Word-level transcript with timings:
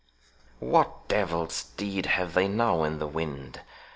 "What 0.57 1.09
devil's 1.09 1.65
deed 1.77 2.07
have 2.07 2.33
they 2.33 2.47
now 2.47 2.81
in 2.81 2.97
the 2.97 3.05
wind?" 3.05 3.61